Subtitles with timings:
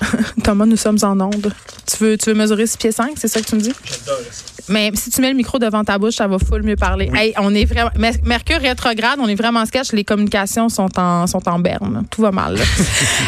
[0.44, 1.52] Thomas, nous sommes en onde.
[1.86, 3.72] Tu veux, tu veux mesurer 6 pieds 5, c'est ça que tu me dis?
[3.84, 4.44] J'adore ça.
[4.70, 7.10] Mais si tu mets le micro devant ta bouche, ça va full mieux parler.
[7.14, 7.90] Hey, on est vraiment.
[7.96, 9.92] Mer- Mercure rétrograde, on est vraiment sketch.
[9.92, 12.04] Les communications sont en, sont en berne.
[12.10, 12.58] Tout va mal.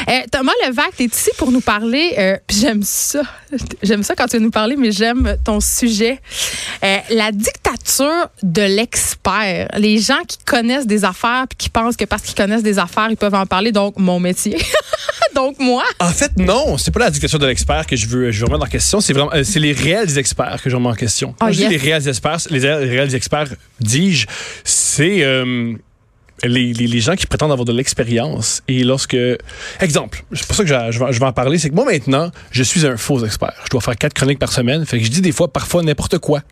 [0.09, 2.15] Euh, Thomas Levac, t'es ici pour nous parler.
[2.19, 3.23] euh, j'aime ça.
[3.83, 6.21] J'aime ça quand tu veux nous parler, mais j'aime ton sujet.
[6.83, 9.69] Euh, la dictature de l'expert.
[9.79, 13.09] Les gens qui connaissent des affaires puis qui pensent que parce qu'ils connaissent des affaires,
[13.11, 13.71] ils peuvent en parler.
[13.71, 14.57] Donc, mon métier.
[15.41, 15.83] Donc, moi?
[15.99, 18.65] En fait, non, c'est pas la dictature de l'expert que je veux, je veux remettre
[18.65, 19.01] en question.
[19.01, 21.35] C'est vraiment, euh, c'est les réels experts que je remets en question.
[21.39, 23.49] Quand Ah, je dis les réels experts, les réels, experts,
[23.81, 24.27] dis-je,
[24.65, 25.75] c'est euh,
[26.45, 28.63] les, les, les gens qui prétendent avoir de l'expérience.
[28.69, 29.17] Et lorsque,
[29.81, 31.85] exemple, c'est pour ça que je, je vais, je vais en parler, c'est que moi
[31.85, 33.55] maintenant, je suis un faux expert.
[33.65, 36.19] Je dois faire quatre chroniques par semaine, fait que je dis des fois, parfois n'importe
[36.19, 36.43] quoi.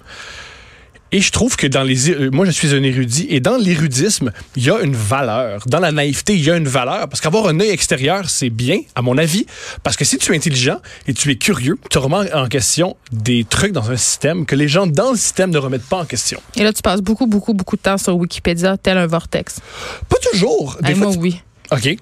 [1.10, 2.10] Et je trouve que dans les...
[2.10, 3.26] euh, Moi, je suis un érudit.
[3.30, 5.62] Et dans l'érudisme, il y a une valeur.
[5.66, 7.08] Dans la naïveté, il y a une valeur.
[7.08, 9.46] Parce qu'avoir un œil extérieur, c'est bien, à mon avis.
[9.82, 13.44] Parce que si tu es intelligent et tu es curieux, tu remets en question des
[13.44, 16.40] trucs dans un système que les gens dans le système ne remettent pas en question.
[16.56, 19.60] Et là, tu passes beaucoup, beaucoup, beaucoup de temps sur Wikipédia, tel un vortex.
[20.08, 20.76] Pas toujours.
[20.82, 21.40] Des Hey, fois, moi, tu- oui.
[21.70, 21.96] OK.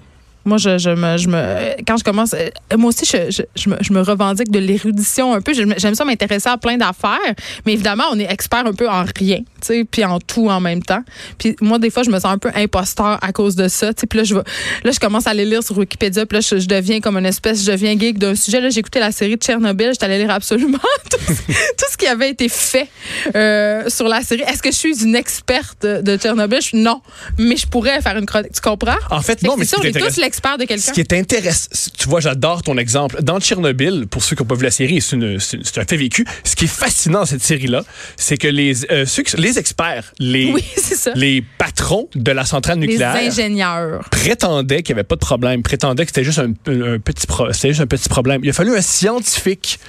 [0.47, 3.69] Moi, je, je me, je me, quand je commence, euh, moi aussi, je, je, je
[3.69, 5.53] me, je me revendique de l'érudition un peu.
[5.53, 7.19] J'aime ça m'intéresser à plein d'affaires,
[7.65, 10.59] mais évidemment, on est expert un peu en rien, tu sais, puis en tout en
[10.61, 11.03] même temps.
[11.37, 14.01] Puis moi, des fois, je me sens un peu imposteur à cause de ça, tu
[14.01, 14.07] sais.
[14.07, 16.67] Puis là, je là, je commence à aller lire sur Wikipédia, puis là, je, je
[16.67, 18.61] deviens comme une espèce, je deviens geek d'un sujet.
[18.61, 20.77] Là, j'ai écouté la série de Tchernobyl, j'étais allée lire absolument
[21.09, 22.87] tout, tout ce qui avait été fait
[23.35, 24.41] euh, sur la série.
[24.43, 26.61] Est-ce que je suis une experte de, Tchernobyl?
[26.61, 27.01] Je- non,
[27.37, 28.53] mais je pourrais faire une chronique.
[28.53, 28.95] Tu comprends?
[29.09, 30.91] En fait, Fait non, mais c'est on est tous l'expert de Ce quelqu'un.
[30.91, 33.21] qui est intéressant, tu vois, j'adore ton exemple.
[33.23, 36.25] Dans Tchernobyl, pour ceux qui n'ont pas vu la série, c'est un fait vécu.
[36.43, 37.83] Ce qui est fascinant dans cette série-là,
[38.15, 40.63] c'est que les, euh, ceux qui- les experts, les, Oui,
[41.15, 44.07] les patrons de la centrale Les nucléaire ingénieurs.
[44.11, 47.51] prétendaient qu'il n'y avait pas de problème, prétendaient que c'était juste un, un petit pro-
[47.53, 48.41] c'était juste un petit problème.
[48.43, 49.79] Il a fallu un scientifique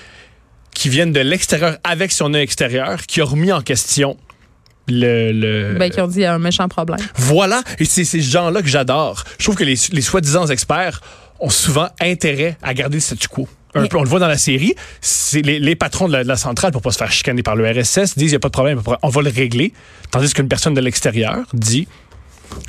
[0.74, 4.16] qui vienne de l'extérieur avec son œil extérieur qui a remis en question
[4.88, 6.98] le, le- Ben, qui ont dit il y a un méchant problème.
[7.16, 9.24] voilà, et c'est ces gens-là que j'adore.
[9.38, 11.00] Je trouve que les, les soi-disant experts
[11.40, 13.48] ont souvent intérêt à garder le statu quo.
[13.74, 16.22] Un Mais- peu, on le voit dans la série, c'est les, les patrons de la,
[16.24, 18.40] de la centrale, pour pas se faire chicaner par le RSS, disent il n'y a
[18.40, 19.72] pas de problème, on va le régler.
[20.10, 21.86] Tandis qu'une personne de l'extérieur dit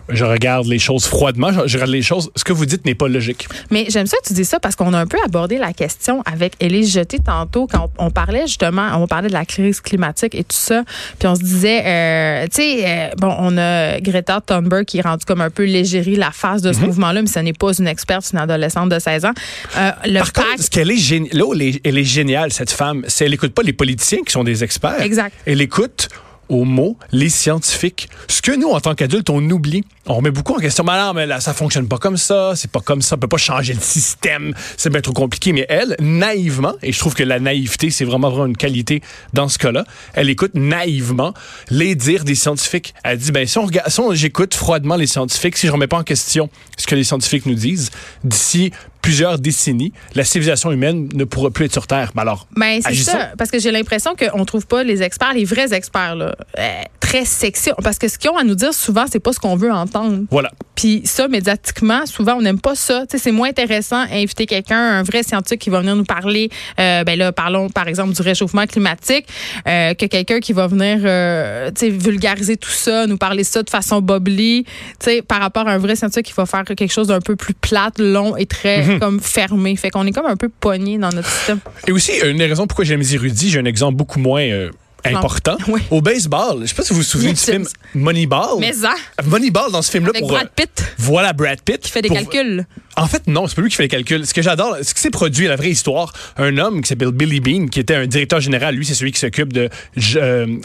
[0.09, 3.07] je regarde les choses froidement, je, regarde les choses, ce que vous dites n'est pas
[3.07, 3.47] logique.
[3.71, 6.21] Mais j'aime ça que tu dis ça parce qu'on a un peu abordé la question
[6.25, 10.35] avec Élise Jeté tantôt quand on, on parlait justement, on parlait de la crise climatique
[10.35, 10.83] et tout ça.
[11.19, 15.01] Puis on se disait, euh, tu sais, euh, bon, on a Greta Thunberg qui est
[15.01, 17.87] rendue comme un peu légérie la face de ce mouvement-là, mais ce n'est pas une
[17.87, 19.31] experte, c'est une adolescente de 16 ans.
[19.77, 22.51] Euh, le Par contre, ce qu'elle est, géni- là où elle est, elle est géniale,
[22.51, 25.01] cette femme, c'est qu'elle n'écoute pas les politiciens qui sont des experts.
[25.01, 25.33] Exact.
[25.45, 26.09] Elle écoute
[26.49, 28.09] au mot les scientifiques.
[28.27, 29.83] Ce que nous, en tant qu'adultes, on oublie.
[30.07, 30.83] On remet beaucoup en question.
[30.83, 32.53] Mais non, mais là, ça fonctionne pas comme ça.
[32.55, 33.15] C'est pas comme ça.
[33.15, 34.53] On peut pas changer le système.
[34.75, 35.53] C'est bien trop compliqué.
[35.53, 39.01] Mais elle, naïvement, et je trouve que la naïveté, c'est vraiment, vraiment une qualité
[39.33, 41.33] dans ce cas-là, elle écoute naïvement
[41.69, 42.93] les dires des scientifiques.
[43.03, 45.99] Elle dit, ben, si on regarde, si j'écoute froidement les scientifiques, si je remets pas
[45.99, 47.91] en question ce que les scientifiques nous disent,
[48.23, 48.71] d'ici
[49.09, 52.11] plusieurs décennies, la civilisation humaine ne pourra plus être sur Terre.
[52.13, 53.31] Ben alors, Ben, c'est ça.
[53.39, 57.25] Parce que j'ai l'impression qu'on trouve pas les experts, les vrais experts, là, euh, très
[57.25, 57.71] sexy.
[57.83, 60.25] Parce que ce qu'ils ont à nous dire souvent, c'est pas ce qu'on veut entendre.
[60.29, 60.51] Voilà.
[60.75, 63.01] Puis ça, médiatiquement, souvent, on n'aime pas ça.
[63.01, 66.49] Tu sais, c'est moins intéressant inviter quelqu'un, un vrai scientifique qui va venir nous parler.
[66.79, 69.25] Euh, ben là, parlons par exemple du réchauffement climatique,
[69.67, 73.63] euh, que quelqu'un qui va venir, euh, tu sais, vulgariser tout ça, nous parler ça
[73.63, 74.65] de façon bobli.
[74.65, 74.69] Tu
[74.99, 77.55] sais, par rapport à un vrai scientifique qui va faire quelque chose d'un peu plus
[77.55, 79.75] plate, long et très Comme fermé.
[79.75, 81.59] Fait qu'on est comme un peu pogné dans notre système.
[81.87, 84.69] Et aussi, une des raisons pourquoi j'aime les érudits, j'ai un exemple beaucoup moins euh,
[85.05, 85.57] important.
[85.67, 85.81] Oui.
[85.91, 87.65] Au baseball, je sais pas si vous vous souvenez du film.
[87.95, 88.59] Moneyball.
[88.59, 88.93] Mais ça,
[89.25, 90.27] Moneyball, dans ce film-là, pour...
[90.29, 91.79] Brad euh, Pitt Voilà Brad Pitt.
[91.79, 92.65] qui fait des Pour- calculs.
[92.95, 94.25] En fait, non, c'est pas lui qui fait les calculs.
[94.25, 97.39] Ce que j'adore, ce qui s'est produit, la vraie histoire, un homme qui s'appelle Billy
[97.39, 99.69] Bean, qui était un directeur général, lui, c'est celui qui s'occupe de
[100.17, 100.57] euh,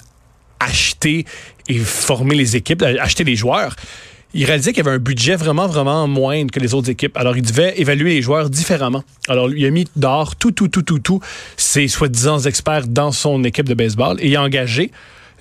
[0.61, 1.25] acheter
[1.69, 3.77] et former les équipes, euh, acheter les joueurs.
[4.37, 7.17] Il réalisait qu'il y avait un budget vraiment, vraiment moindre que les autres équipes.
[7.17, 9.05] Alors, il devait évaluer les joueurs différemment.
[9.29, 11.21] Alors, il a mis dehors tout, tout, tout, tout, tout
[11.57, 14.91] ses soi-disant experts dans son équipe de baseball et il a engagé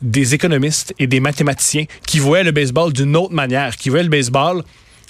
[0.03, 4.09] des économistes et des mathématiciens qui voyaient le baseball d'une autre manière, qui voyaient le
[4.09, 4.63] baseball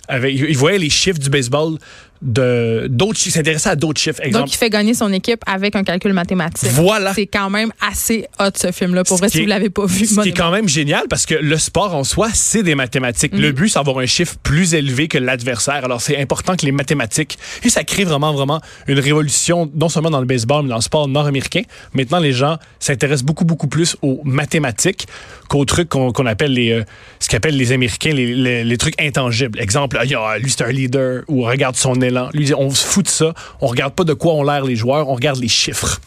[0.07, 1.77] avec, ils voyaient les chiffres du baseball
[2.23, 4.21] de d'autres s'intéressaient à d'autres chiffres.
[4.23, 6.69] Exemple, Donc, il fait gagner son équipe avec un calcul mathématique.
[6.71, 7.13] Voilà.
[7.13, 9.03] C'est quand même assez hot, ce film-là.
[9.03, 10.05] Pour Ce vrai, si est- vous l'avez pas vu.
[10.05, 13.33] Ce qui est quand même génial parce que le sport en soi, c'est des mathématiques.
[13.33, 13.39] Mm.
[13.41, 15.83] Le but, c'est d'avoir un chiffre plus élevé que l'adversaire.
[15.83, 17.37] Alors, c'est important que les mathématiques.
[17.63, 20.81] Et ça crée vraiment, vraiment une révolution, non seulement dans le baseball, mais dans le
[20.81, 21.63] sport nord-américain.
[21.93, 25.07] Maintenant, les gens s'intéressent beaucoup, beaucoup plus aux mathématiques
[25.49, 26.71] qu'aux trucs qu'on appelle les.
[26.71, 26.83] euh,
[27.19, 29.59] ce qu'appellent les Américains les, les- les trucs intangibles.
[29.59, 32.12] Exemple, il y a- lui, c'est un leader, ou regarde son élan.
[32.13, 32.30] Mêlant.
[32.33, 33.33] Lui, on se fout de ça.
[33.62, 36.00] On regarde pas de quoi ont l'air les joueurs, on regarde les chiffres.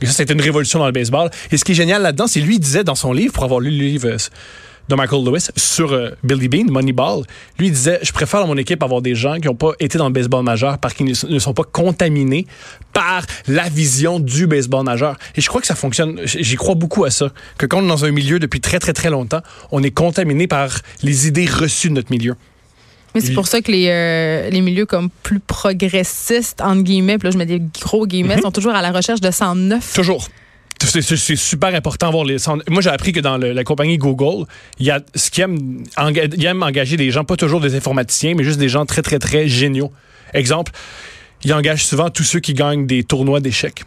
[0.00, 1.30] Et ça, c'était une révolution dans le baseball.
[1.50, 3.70] Et ce qui est génial là-dedans, c'est lui, disait dans son livre, pour avoir lu
[3.70, 4.16] le livre euh,
[4.88, 7.22] de Michael Lewis sur euh, Billy Bean, Moneyball,
[7.58, 10.08] lui disait je préfère dans mon équipe avoir des gens qui n'ont pas été dans
[10.08, 12.46] le baseball majeur parce qu'ils ne sont pas contaminés
[12.92, 15.16] par la vision du baseball majeur.
[15.36, 16.20] Et je crois que ça fonctionne.
[16.24, 17.30] J'y crois beaucoup à ça.
[17.56, 20.46] Que quand on est dans un milieu depuis très très très longtemps, on est contaminé
[20.48, 22.34] par les idées reçues de notre milieu.
[23.14, 27.26] Mais c'est pour ça que les, euh, les milieux comme plus progressistes, entre guillemets, puis
[27.26, 28.42] là je mets des gros guillemets, Mhm.
[28.42, 29.94] sont toujours à la recherche de 109.
[29.94, 30.28] Toujours.
[30.82, 31.02] C'est-
[31.36, 32.36] super important les.
[32.68, 34.46] Moi, j'ai appris que dans le- la compagnie Google,
[34.78, 37.74] il y a ce qui aime, enga- ils aiment engager des gens, pas toujours des
[37.74, 39.92] informaticiens, mais juste des gens très, très, très géniaux.
[40.32, 40.72] Exemple,
[41.44, 43.82] ils engagent souvent tous ceux qui gagnent des tournois d'échecs.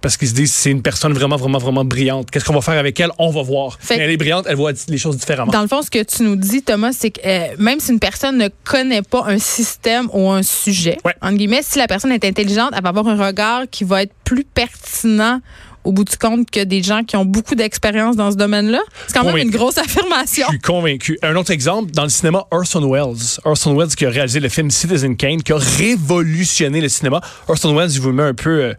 [0.00, 2.30] Parce qu'ils se disent, c'est une personne vraiment, vraiment, vraiment brillante.
[2.30, 3.10] Qu'est-ce qu'on va faire avec elle?
[3.18, 3.76] On va voir.
[3.80, 5.52] Fait- Mais elle est brillante, elle voit les choses différemment.
[5.52, 7.98] Dans le fond, ce que tu nous dis, Thomas, c'est que euh, même si une
[8.00, 11.14] personne ne connaît pas un système ou un sujet, Ouais.
[11.20, 14.12] entre guillemets, si la personne est intelligente, elle va avoir un regard qui va être
[14.24, 15.40] plus pertinent
[15.84, 18.80] au bout du compte que des gens qui ont beaucoup d'expérience dans ce domaine-là.
[19.06, 20.46] C'est quand même une grosse affirmation.
[20.48, 21.18] Je suis convaincu.
[21.22, 23.38] Un autre exemple, dans le cinéma, Orson Welles.
[23.44, 27.20] Orson Welles qui a réalisé le film Citizen Kane, qui a révolutionné le cinéma.
[27.48, 28.62] Orson Welles, je vous mets un peu...
[28.62, 28.74] euh,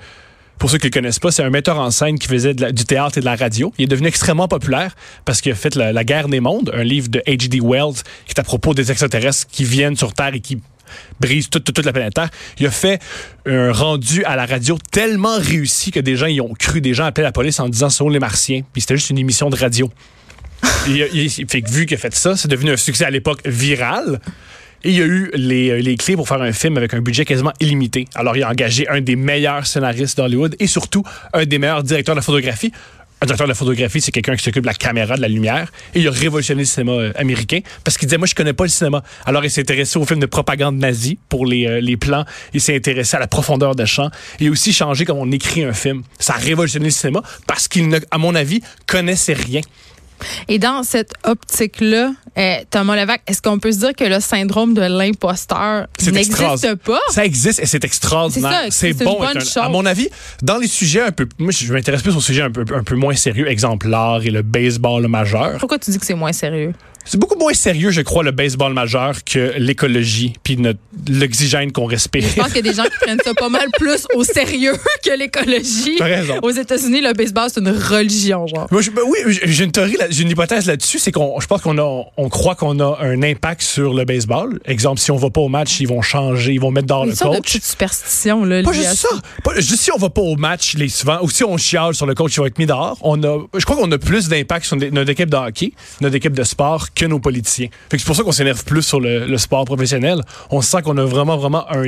[0.61, 2.71] pour ceux qui ne le connaissent pas, c'est un metteur en scène qui faisait la-
[2.71, 3.73] du théâtre et de la radio.
[3.79, 6.83] Il est devenu extrêmement populaire parce qu'il a fait la, La guerre des mondes, un
[6.83, 7.59] livre de H.G.
[7.63, 7.95] Wells
[8.27, 10.59] qui est à propos des extraterrestres qui viennent sur Terre et qui
[11.19, 12.29] brisent toute, toute, toute la planète Terre.
[12.59, 13.01] Il a fait
[13.47, 16.79] un rendu à la radio tellement réussi que des gens y ont cru.
[16.79, 18.61] Des gens appelaient la police en disant «Ce sont les Martiens».
[18.71, 19.89] Puis c'était juste une émission de radio.
[20.87, 24.21] Il fait que vu qu'il a fait ça, c'est devenu un succès à l'époque viral.
[24.83, 27.01] Et il y a eu les, euh, les clés pour faire un film avec un
[27.01, 28.06] budget quasiment illimité.
[28.16, 32.16] Alors, il a engagé un des meilleurs scénaristes d'Hollywood et surtout un des meilleurs directeurs
[32.16, 32.72] de photographie.
[33.24, 35.72] Un directeur de photographie, c'est quelqu'un qui s'occupe de la caméra, de la lumière.
[35.94, 38.63] Et il a révolutionné le cinéma euh, américain parce qu'il disait, moi, je connais pas
[38.63, 39.04] le cinéma.
[39.28, 42.25] Alors, il s'est intéressé aux films de propagande nazie pour les, euh, les plans.
[42.56, 44.10] Il s'est intéressé à la profondeur de champ.
[44.39, 46.01] Il a aussi changé comment on écrit un film.
[46.18, 49.62] Ça a révolutionné le cinéma parce qu'il, à mon avis, connaissait rien.
[50.47, 54.73] Et dans cette optique-là, euh, Thomas Levac, est-ce qu'on peut se dire que le syndrome
[54.73, 57.00] de l'imposteur n'existe pas?
[57.09, 58.68] Ça existe et c'est extraordinaire.
[58.69, 59.13] C'est bon.
[59.13, 59.57] une bonne être un- chose.
[59.57, 60.09] à mon avis,
[60.41, 61.27] dans les sujets un peu.
[61.39, 64.29] Moi, je m'intéresse plus aux sujets un peu, un peu moins sérieux, exemple l'art et
[64.31, 65.57] le baseball majeur.
[65.59, 66.73] Pourquoi tu dis que c'est moins sérieux?
[67.06, 71.86] C'est beaucoup moins sérieux, je crois, le baseball majeur que l'écologie puis notre- l'oxygène qu'on
[71.86, 72.24] respire.
[72.24, 74.74] Je pense qu'il y a des gens qui prennent ça pas mal plus au sérieux
[75.06, 76.00] que l'écologie.
[76.42, 78.68] Aux États-Unis, le baseball, c'est une religion, genre.
[78.71, 81.62] Moi, je- ben oui, j'ai une théorie, j'ai une hypothèse là-dessus, c'est qu'on, je pense
[81.62, 84.59] qu'on a, on croit qu'on a un impact sur le baseball.
[84.65, 87.12] Exemple, si on va pas au match, ils vont changer, ils vont mettre dehors Une
[87.12, 87.42] le coach.
[87.44, 88.62] petite superstition, là.
[88.63, 89.09] Pas juste ça.
[89.44, 92.06] Pas, juste si on va pas au match les souvent, ou si on chiale sur
[92.06, 94.65] le coach qui va être mis dehors, on a, je crois qu'on a plus d'impact
[94.65, 97.67] sur notre équipe de hockey, notre équipe de sport que nos politiciens.
[97.89, 100.21] Fait que c'est pour ça qu'on s'énerve plus sur le, sport professionnel.
[100.49, 101.83] On sent qu'on a vraiment, vraiment un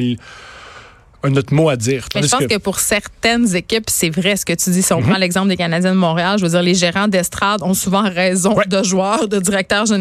[1.30, 2.08] notre mot à dire.
[2.16, 2.58] Mais je pense que...
[2.58, 4.82] pour certaines équipes, c'est vrai ce que tu dis.
[4.82, 5.08] Si on Mhm.
[5.10, 8.54] prend l'exemple des Canadiens de Montréal, je veux dire, les gérants d'estrade ont souvent raison
[8.56, 8.66] Ouais.
[8.68, 9.92] de joueurs, de directeurs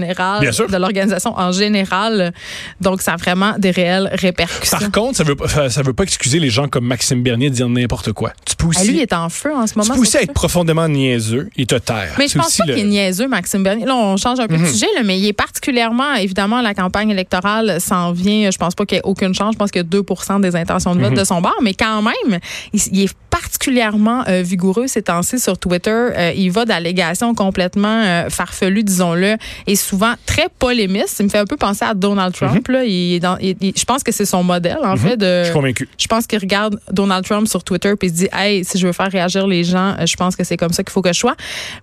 [0.52, 0.68] sûr.
[0.68, 2.32] de l'organisation en général.
[2.80, 4.78] Donc, ça a vraiment des réelles répercussions.
[4.78, 5.36] Par contre, ça veut,
[5.70, 8.32] ça veut pas excuser les gens comme Maxime Bernier de dire n'importe quoi.
[8.44, 9.94] Tu peux Ah, aussi, lui, il est en feu en ce tu moment.
[9.94, 12.14] peux aussi être profondément niaiseux et te taire.
[12.18, 12.78] Mais je pense pas le- Mhm.
[12.78, 13.86] qu'il est niaiseux, Maxime Bernier.
[13.86, 17.10] Là, on change un peu de sujet, là, mais il est particulièrement, évidemment, la campagne
[17.10, 18.50] électorale s'en vient.
[18.50, 19.54] Je pense pas qu'il y ait aucune chance.
[19.54, 20.02] Je pense a 2
[20.40, 21.56] des intentions de vote De son bord.
[21.62, 22.38] Mais quand même,
[22.72, 25.90] il, il est particulièrement euh, vigoureux ces temps-ci sur Twitter.
[25.90, 29.36] Euh, il va d'allégations complètement euh, farfelues, disons-le,
[29.66, 31.16] et souvent très polémistes.
[31.20, 32.66] Il me fait un peu penser à Donald Trump.
[32.68, 32.84] là.
[32.84, 35.16] Il est dans- il- il- je pense que c'est son modèle, en fait.
[35.16, 35.38] De, Mhm.
[35.40, 35.88] Je suis convaincu.
[35.98, 38.86] je pense qu'il regarde Donald Trump sur Twitter puis il se dit hey si je
[38.86, 41.18] veux faire réagir les gens je pense que c'est comme ça qu'il faut que je
[41.18, 41.34] sois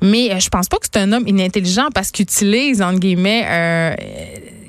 [0.01, 3.45] mais je pense pas que c'est un homme inintelligent parce qu'il utilise entre guillemets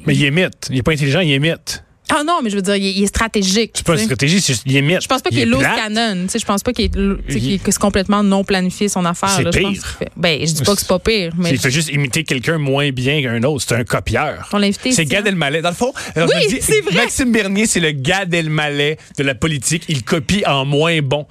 [0.07, 0.69] Mais il émite.
[0.71, 1.83] Il est pas intelligent, il émite.
[2.11, 4.41] Ah non mais je veux dire il est, il est stratégique C'est pas une stratégie,
[4.41, 5.03] c'est juste, il émite.
[5.03, 6.27] je pense pas qu'il Il est loose canon.
[6.35, 9.31] Je pense pas qu'il est, complètement non planifié son affaire.
[9.31, 9.45] C'est.
[9.45, 9.69] Je pire.
[9.69, 12.25] qu'il fait- Ben, je dis pas que c'est pas pire, mais Il fait juste imiter
[12.25, 13.65] quelqu'un moins bien qu'un autre.
[13.67, 14.49] C'est un copieur.
[14.53, 15.27] on l'a invité C'est Gad.
[15.27, 15.63] Elmaleh.
[15.63, 16.95] Dans le fond, alors, Oui, je me dis, c'est vrai.
[16.95, 19.85] Maxime Bernier, c'est le Gad Elmaleh de la politique.
[19.89, 21.27] Il copie en moins bon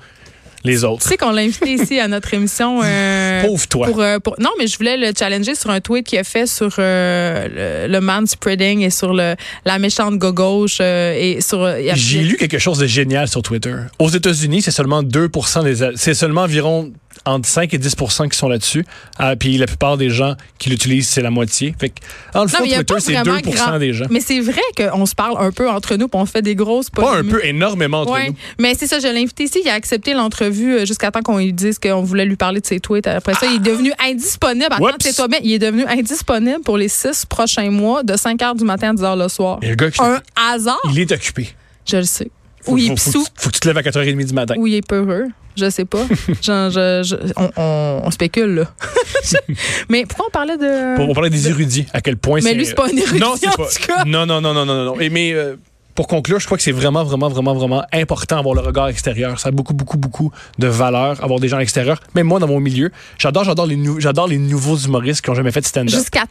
[0.64, 1.02] les autres.
[1.04, 2.82] Tu sais qu'on l'a invité ici à notre émission.
[2.84, 3.88] euh, Pauvre toi.
[3.88, 6.46] Pour, euh, pour- non, mais je voulais le challenger sur un tweet qu'il a fait
[6.48, 9.36] sur euh, le, le man spreading et sur le,
[9.66, 11.62] la méchante gauche euh, et sur.
[11.64, 13.76] euh, J'ai lu quelque chose de génial sur Twitter.
[14.00, 15.30] Aux États-Unis, c'est seulement 2
[15.64, 15.92] des.
[15.96, 16.92] C'est seulement environ
[17.26, 18.86] entre 5 et 10% qui sont là-dessus.
[19.18, 21.76] Ah, puis la plupart des gens qui l'utilisent, c'est la moitié.
[21.80, 21.96] Fait que,
[22.34, 24.06] dans le fond, mais Twitter, c'est vraiment 2 grand- des gens.
[24.10, 26.90] Mais c'est vrai qu'on se parle un peu entre nous, puis on fait des grosses
[26.90, 28.30] Pas un peu, énormément entre Ouais.
[28.30, 28.36] nous.
[28.60, 29.62] Mais c'est ça, je l'ai invité ici.
[29.64, 32.66] Il a accepté l'entrevue euh, jusqu'à temps qu'on lui dise qu'on voulait lui parler de
[32.66, 33.08] ses tweets.
[33.08, 34.68] Après ça, il est devenu indisponible.
[34.72, 38.64] Attends, mais il est devenu indisponible pour les six prochains mois, de 5 h du
[38.64, 39.60] matin à 10 h le soir.
[39.62, 41.50] Et le gars, qui- Un hasard, il est occupé.
[41.86, 42.30] je le sais.
[42.64, 44.56] Faut, Ou il est faut- faut faut que tu te lèves à 4h30 du matin.
[44.58, 45.26] Ou il est peureux.
[45.58, 46.06] Je sais pas.
[46.42, 48.64] Genre, je- je- on, on- on spécule, là.
[49.90, 50.96] mais pourquoi on parlait de.
[50.96, 53.34] Pour, on parlait des érudits, à quel point Mais lui, c'est pas un érudit, non,
[53.36, 54.04] c'est en pas- tout cas.
[54.06, 54.86] Non, non, non, non, non, non.
[54.96, 55.00] non.
[55.00, 55.56] Et mais euh,
[56.00, 59.38] pour conclure, je crois que c'est vraiment, vraiment, vraiment, vraiment important d'avoir le regard extérieur.
[59.38, 62.00] Ça a beaucoup, beaucoup, beaucoup de valeur, avoir des gens à l'extérieur.
[62.16, 65.36] Même moi, dans mon milieu, j'adore, j'adore les, nou- j'adore les nouveaux humoristes qui ont
[65.36, 65.94] jamais fait de stand-up.
[65.94, 66.24] Jusqu'à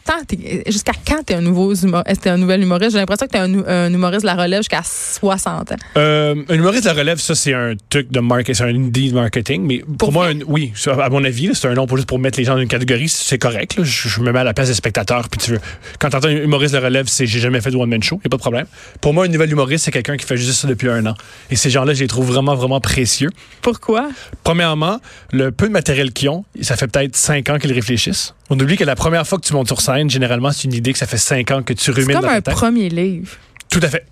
[1.07, 2.93] quand t'es un nouveau humo- est-ce que t'es un nouvel humoriste?
[2.93, 5.75] J'ai l'impression que t'es un, un humoriste de la relève jusqu'à 60 ans.
[5.97, 9.13] Euh, un humoriste de la relève, ça, c'est un truc de marketing, c'est un indie
[9.13, 9.67] marketing.
[9.67, 12.17] Mais pour, Pour moi, un- oui, à mon avis, c'est un nom pour juste pour
[12.17, 13.77] mettre les gens dans une catégorie, c'est correct.
[13.77, 13.83] là.
[13.83, 15.29] Je, je me mets à la place des spectateurs.
[15.29, 15.59] Puis tu veux,
[15.99, 18.29] quand t'entends un humoriste de relève, c'est j'ai jamais fait de one-man show, y a
[18.29, 18.65] pas de problème.
[18.99, 21.13] Pour moi, un nouvel humoriste, c'est quelqu'un qui fait juste ça depuis un an.
[21.51, 23.29] Et ces gens-là, je les trouve vraiment, vraiment précieux.
[23.61, 24.09] Pourquoi?
[24.43, 24.99] Premièrement,
[25.31, 28.33] le peu de matériel qu'ils ont, ça fait peut-être cinq ans qu'ils réfléchissent.
[28.49, 30.93] On oublie que la première fois que tu montes sur scène, généralement, c'est une idée
[30.93, 32.55] que ça fait cinq ans que tu C'est rumines comme dans un ta tête.
[32.55, 33.31] premier livre.
[33.69, 34.05] Tout à fait.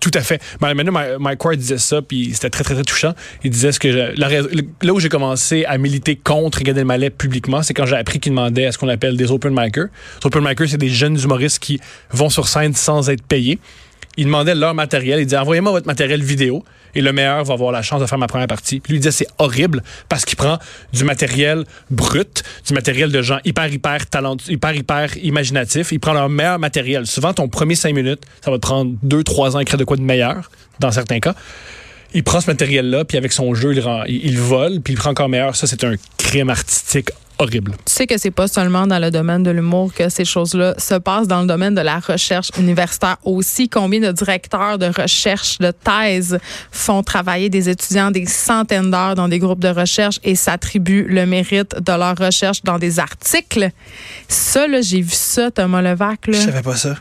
[0.00, 0.40] Tout à fait.
[0.60, 3.14] Maintenant, Mike- Ward disait ça, puis c'était très, très, très touchant.
[3.42, 7.10] Il disait ce que je- la là où j'ai commencé à militer contre Gad Elmaleh
[7.10, 9.86] publiquement, c'est quand j'ai appris qu'il demandait à ce qu'on appelle des open micers.
[10.22, 11.80] Les open micers, c'est des jeunes humoristes qui
[12.12, 13.58] vont sur scène sans être payés.
[14.18, 15.20] Il demandait leur matériel.
[15.20, 18.18] Il disait envoyez-moi votre matériel vidéo et le meilleur va avoir la chance de faire
[18.18, 18.80] ma première partie.
[18.80, 20.58] Puis lui il disait c'est horrible parce qu'il prend
[20.92, 25.92] du matériel brut, du matériel de gens hyper hyper talentueux, hyper hyper imaginatifs.
[25.92, 27.06] Il prend leur meilleur matériel.
[27.06, 29.84] Souvent ton premier cinq minutes, ça va te prendre deux trois ans à écrire de
[29.84, 31.34] quoi de meilleur dans certains cas.
[32.14, 34.96] Il prend ce matériel-là, puis avec son jeu, il, rend- il, il vole, puis il
[34.96, 35.54] prend encore meilleur.
[35.56, 37.10] Ça, c'est un crime artistique
[37.40, 37.72] horrible.
[37.86, 40.94] Tu sais que c'est pas seulement dans le domaine de l'humour que ces choses-là se
[40.94, 43.68] passent dans le domaine de la recherche universitaire aussi.
[43.68, 46.38] Combien de directeurs de recherche, de thèse
[46.72, 51.26] font travailler des étudiants des centaines d'heures dans des groupes de recherche et s'attribuent le
[51.26, 53.70] mérite de leur recherche dans des articles?
[54.26, 56.96] Ça, là, j'ai vu ça, Thomas Levac, là, savais pas ça.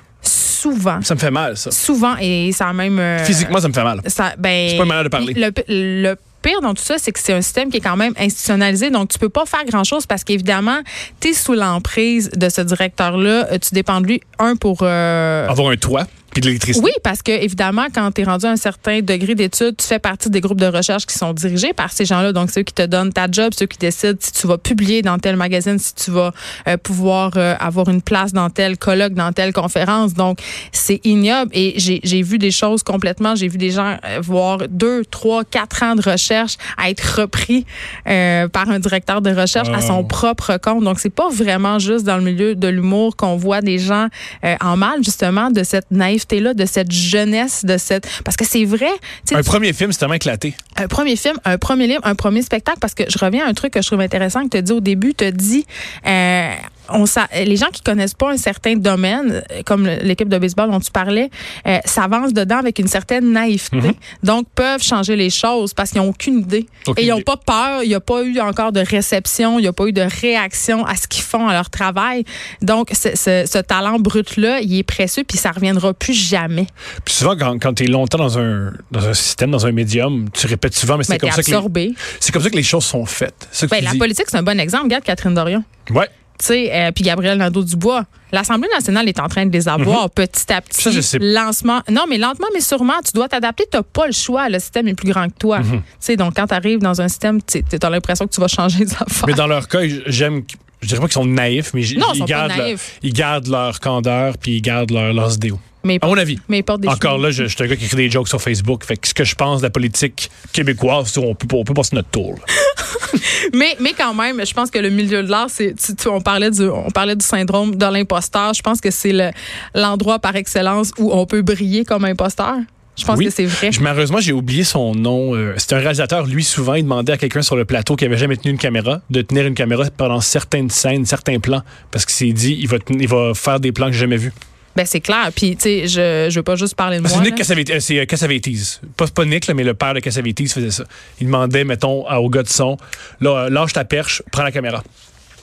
[0.62, 1.00] Souvent.
[1.02, 1.72] Ça me fait mal, ça.
[1.72, 3.00] Souvent, et ça a même...
[3.00, 4.02] euh, Physiquement, ça me fait mal.
[4.08, 5.34] ça, ben, C'est pas une manière de parler.
[5.36, 8.14] Le, le pire dans tout ça, c'est que c'est un système qui est quand même
[8.18, 8.90] institutionnalisé.
[8.90, 10.80] Donc, tu peux pas faire grand-chose parce qu'évidemment,
[11.20, 13.48] tu es sous l'emprise de ce directeur-là.
[13.52, 14.80] Euh, Tu dépends de lui, un, pour...
[14.84, 16.06] euh, Avoir un toit,
[16.38, 16.86] puis de l'électricité.
[16.86, 20.00] oui, parce que évidemment, quand tu es rendu à un certain degré d'études, tu fais
[20.00, 22.32] partie des groupes de recherche qui sont dirigés par ces gens-là.
[22.32, 25.01] Donc, c'est eux qui te donnent ta job, ceux qui décident si tu vas publier
[25.01, 26.32] dans tel magazine, si tu vas
[26.67, 30.13] euh, pouvoir euh, avoir une place dans tel colloque, dans telle conférence.
[30.13, 30.39] Donc,
[30.72, 31.51] c'est ignoble.
[31.53, 33.36] Et j'ai vu des choses complètement.
[33.36, 37.65] J'ai vu des gens euh, voir deux, trois, quatre ans de recherche à être repris
[38.08, 40.03] euh, par un directeur de recherche à son Oh.
[40.03, 40.84] propre compte.
[40.84, 44.08] Donc, c'est pas vraiment juste dans le milieu de l'humour qu'on voit des gens
[44.44, 45.89] euh, en mal, justement, de cette
[46.27, 48.07] naïveté-là, de cette jeunesse, de cette.
[48.24, 48.91] Parce que c'est vrai.
[49.25, 50.55] tu Un premier film, c'est tellement éclaté.
[50.75, 53.53] un premier film, un premier livre, un premier spectacle, parce que je reviens à un
[53.53, 55.65] truc que je trouve intéressant que tu as dit au début, tu as dit,
[56.05, 56.51] euh,
[56.89, 60.79] on, les gens qui connaissent pas un certain domaine, euh, comme l'équipe de baseball dont
[60.79, 61.29] tu parlais,
[61.67, 63.91] euh, s'avancent dedans avec une certaine naïveté,
[64.24, 66.67] donc peuvent changer les choses parce qu'ils n'ont aucune idée.
[66.88, 69.63] Aucune Et ils n'ont pas peur, il n'y a pas eu encore de réception, il
[69.63, 72.24] n'y a pas eu de réaction à ce qu'ils font à leur travail.
[72.62, 76.67] Donc, ce, talent brut-là, il est précieux, puis ça reviendra plus jamais.
[77.03, 80.29] Puis souvent, quand, quand tu es longtemps dans un, dans un système, dans un médium,
[80.32, 81.94] tu répètes souvent, mais c'est Mais comme, ça que les-
[82.32, 83.48] comme ça que les choses sont faites.
[83.70, 83.98] Ben, la dis.
[83.98, 84.86] politique, c'est un bon exemple.
[84.86, 85.63] Regarde Catherine Dorion.
[85.89, 86.10] Ouais.
[86.39, 88.06] Tu sais, euh, puis Gabriel Nadeau-Dubois.
[88.32, 90.77] L'Assemblée nationale est en train de les avoir petit à petit.
[90.79, 90.84] Mhm.
[90.84, 91.17] Ça, je sais.
[91.20, 91.82] Lancement.
[91.89, 93.63] Non, mais lentement, mais sûrement, tu dois t'adapter.
[93.72, 94.50] Tu n'as pas le choix.
[94.50, 95.60] Le système est plus grand que toi.
[95.60, 95.72] Mhm.
[95.79, 98.48] Tu sais, donc, quand tu arrives dans un système, tu as l'impression que tu vas
[98.48, 99.27] changer les affaires.
[99.27, 100.44] Mais dans leur cas, j'aime.
[100.82, 103.00] Je dirais pas qu'ils sont naïfs, mais Non, ils ils, sont pas gardent leur, naïfs.
[103.01, 105.60] ils gardent leur candeur puis ils gardent leur, leurs idéaux.
[105.88, 106.38] Mais, À mon avis.
[106.50, 108.84] mais des Encore là, je, je suis un gars qui écrit des jokes sur Facebook.
[108.86, 111.96] Fait que ce que je pense de la politique québécoise, on peut, on peut passer
[111.96, 112.36] notre tour.
[113.53, 116.20] Mais, mais quand même, je pense que le milieu de l'art, c'est, tu- tu- on
[116.20, 118.53] parlait du, on parlait du syndrome de l'imposteur.
[118.53, 119.29] Je pense que c'est le,
[119.74, 122.56] l'endroit par excellence où on peut briller comme imposteur.
[122.98, 123.25] Je pense Oui.
[123.25, 123.72] que c'est vrai.
[123.72, 125.36] Je- malheureusement, j'ai oublié son nom.
[125.36, 128.17] Euh, c'est un réalisateur, lui, souvent, il demandait à quelqu'un sur le plateau qui avait
[128.17, 131.62] jamais tenu une caméra de tenir une caméra pendant certaines scènes, certains plans.
[131.91, 134.17] Parce qu'il s'est dit, il va, ten- il va faire des plans que j'ai jamais
[134.17, 134.34] vus.
[134.77, 135.29] Ben, c'est clair.
[135.36, 137.10] Puis, tu sais, je, je veux pas juste parler de moi.
[137.12, 137.36] C'est Nick.
[137.36, 137.69] Cassavetes.
[137.72, 138.79] euh, C'est euh, Cassavetes.
[138.96, 140.84] Pas, pas Nick, là, mais le père de Cassavetes faisait ça.
[141.19, 142.77] Il demandait, mettons, au gars de son,
[143.19, 144.84] là, euh, lâche ta perche, prends la caméra.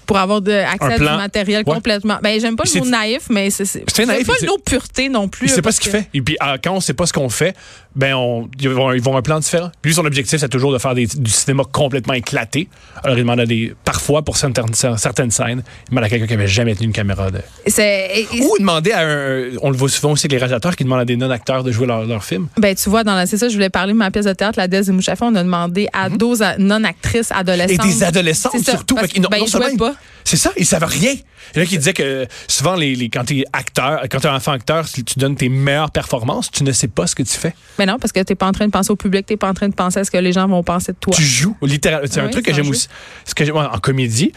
[0.06, 1.74] pour avoir de, accès à du matériel Ouais.
[1.74, 2.18] complètement.
[2.22, 3.64] Ben, j'aime pas le mot c'est- naïf, mais c'est.
[3.64, 5.46] C'est C'est pas c'est- le mot pureté non plus.
[5.46, 6.08] Il sait là, pas ce qu'il fait.
[6.12, 7.56] Et puis, quand on sait pas ce qu'on fait,
[7.96, 9.70] ben, on, ils, vont, ils vont un plan différent.
[9.84, 12.68] Lui, son objectif, c'est toujours de faire des- du cinéma complètement éclaté.
[13.02, 16.34] Alors, il demande à des, parfois, pour certaines, certaines scènes, il demande à quelqu'un qui
[16.34, 17.30] avait jamais tenu une caméra.
[17.30, 17.40] De...
[17.66, 18.10] C'est.
[18.14, 20.84] et- et- Ou demander à un, on le voit souvent aussi avec les réalisateurs qui
[20.84, 22.48] demandent à des non-acteurs de jouer leur, leur film.
[22.58, 24.58] Ben, tu vois, dans la, c'est ça, je voulais parler de ma pièce de théâtre,
[24.58, 25.26] La Dès et Mouchafon.
[25.26, 27.36] On a demandé à 12 a- non-actrices Mhm.
[27.36, 27.86] Et adolescentes.
[27.86, 28.94] des adolescentes, ça, surtout.
[28.96, 29.94] parce n'ont- ben, non ils jouaient seulement- pas.
[30.26, 31.12] C'est ça, ils savent rien.
[31.54, 34.18] Il y en a qui disaient que souvent, les, les- quand tu es acteur, quand
[34.20, 37.14] tu es enfant acteur, si tu donnes tes meilleures performances, tu ne sais pas ce
[37.14, 37.54] que tu fais.
[37.78, 39.50] Mais Mais non, parce que t'es pas en train de penser au public, t'es pas
[39.50, 41.12] en train de penser à ce que les gens vont penser de toi.
[41.14, 42.08] Tu joues, littéralement.
[42.10, 42.88] C'est un truc que j'aime aussi.
[43.26, 44.32] Ce que en comédie,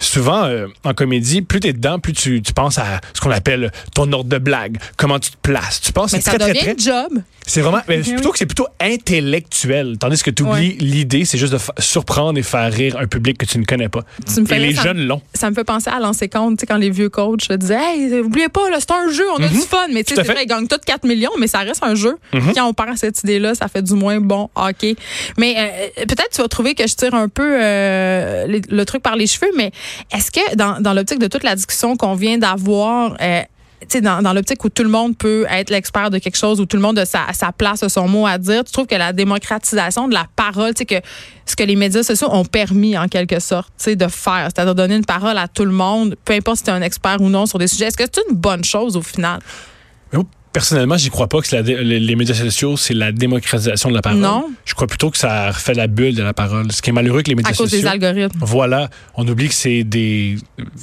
[0.00, 3.70] souvent, euh, en comédie, plus t'es dedans, plus tu, tu penses à ce qu'on appelle
[3.94, 5.80] ton ordre de blague, comment tu te places.
[5.80, 6.90] Tu penses Mais c'est ça très, très, devient très.
[6.92, 7.18] un job.
[7.46, 7.80] C'est vraiment.
[7.88, 8.32] mais Oui, plutôt oui.
[8.32, 9.96] que c'est plutôt intellectuel.
[9.98, 13.46] Tandis que tu oublies l'idée, c'est juste de surprendre et faire rire un public que
[13.46, 14.02] tu ne connais pas.
[14.32, 15.20] Tu me fais et les ça jeunes l'ont.
[15.34, 18.20] Ça me fait penser à lancer compte, tu sais, quand les vieux coachs disaient, hey,
[18.20, 19.86] oubliez pas, là, c'est un jeu, on a du fun.
[19.92, 20.24] Mais tu Mhm.
[20.24, 20.32] Sais.
[20.32, 20.38] Mhm.
[20.42, 22.16] ils gagnent tous 4 millions, mais ça reste un jeu.
[22.54, 24.94] Quand on part à cette idée-là, ça fait du moins bon hockey.
[25.38, 29.02] Mais euh, peut-être tu vas trouver que je tire un peu euh, les- le truc
[29.02, 29.72] par les cheveux, mais
[30.12, 33.42] est-ce que dans, dans l'optique de toute la discussion qu'on vient d'avoir, euh,
[34.00, 36.76] dans, dans l'optique où tout le monde peut être l'expert de quelque chose, où tout
[36.76, 39.12] le monde a sa, sa place, a son mot à dire, tu trouves que la
[39.12, 41.00] démocratisation de la parole, que
[41.46, 45.04] ce que les médias sociaux ont permis en quelque sorte, de faire, c'est-à-dire donner une
[45.04, 47.58] parole à tout le monde, peu importe si tu es un expert ou non sur
[47.58, 49.40] des sujets, est-ce que c'est une bonne chose au final?
[50.52, 54.18] Personnellement, j'y crois pas que la les, médias sociaux, c'est la démocratisation de la parole.
[54.18, 54.50] Non.
[54.64, 56.72] Je crois plutôt que ça refait la bulle de la parole.
[56.72, 57.82] Ce qui est malheureux que les médias À cause sociaux.
[57.82, 58.38] des algorithmes.
[58.40, 60.38] Voilà, on oublie que c'est des,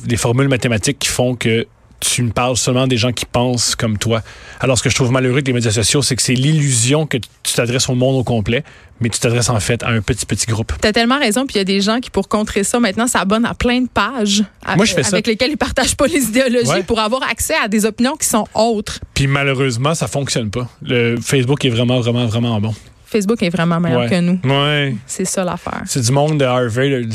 [0.05, 1.67] des formules mathématiques qui font que
[1.99, 4.21] tu ne parles seulement des gens qui pensent comme toi.
[4.59, 7.17] Alors, ce que je trouve malheureux avec les médias sociaux, c'est que c'est l'illusion que
[7.17, 8.63] tu t'adresses au monde au complet,
[9.01, 10.73] mais tu t'adresses en fait à un petit, petit groupe.
[10.79, 13.45] T'as tellement raison, puis il y a des gens qui, pour contrer ça, maintenant s'abonnent
[13.45, 15.09] à plein de pages à- Moi, je fais ça.
[15.13, 16.83] avec lesquelles ils partagent pas les idéologies Ouais.
[16.83, 18.99] pour avoir accès à des opinions qui sont autres.
[19.13, 20.67] Puis malheureusement, ça fonctionne pas.
[20.83, 22.73] Le Facebook est vraiment, vraiment, vraiment bon.
[23.09, 24.09] Facebook est vraiment meilleur Ouais.
[24.09, 24.39] que nous.
[24.43, 24.95] Ouais.
[25.05, 25.81] C'est ça l'affaire.
[25.85, 27.09] C'est du monde de Harvard.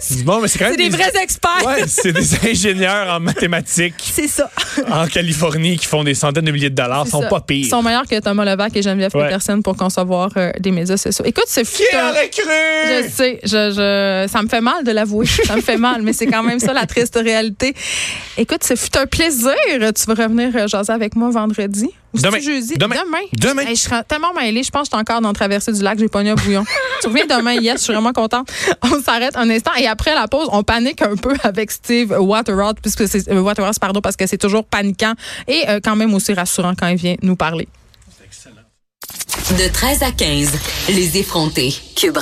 [0.00, 1.66] c'est du monde, mais c'est quand même C'est des vrais experts.
[1.66, 4.50] Ouais, c'est des ingénieurs en mathématiques C'est ça.
[4.90, 7.02] en Californie qui font des centaines de milliers de dollars.
[7.02, 7.28] Ils C'est sont ça.
[7.28, 7.56] pas pires.
[7.58, 9.10] Ils sont meilleurs que Thomas Levac et Geneviève.
[9.12, 11.24] Peterson pour concevoir euh, des médias sociaux.
[11.26, 12.42] Écoute, ce fut Qui aurait cru?
[13.04, 15.26] Je sais, je, je, ça me fait mal de l'avouer.
[15.46, 17.74] ça me fait mal, mais c'est quand même ça la triste réalité.
[18.38, 19.54] Écoute, ce fut un plaisir.
[19.68, 21.90] Tu vas revenir euh, jaser avec moi vendredi.
[22.14, 22.40] Demain.
[22.40, 22.74] jeudi?
[22.76, 22.96] Demain.
[23.04, 23.18] Demain.
[23.32, 23.62] Demain.
[23.62, 24.62] Hey, je serais tellement mêlée.
[24.62, 25.98] Je pense que je suis encore dans la traversée du lac.
[25.98, 26.64] J'ai pogné un bouillon.
[27.00, 27.78] tu reviens demain, yes.
[27.78, 28.48] Je suis vraiment contente.
[28.82, 29.72] On s'arrête un instant.
[29.78, 33.78] Et après la pause, on panique un peu avec Steve Waterhouse, puisque c'est, euh, Waterhouse,
[33.78, 35.14] pardon, parce que c'est toujours paniquant
[35.48, 37.68] et euh, quand même aussi rassurant quand il vient nous parler.
[39.58, 40.52] De 13 à 15,
[40.88, 41.74] les effrontés.
[41.96, 42.18] Cube.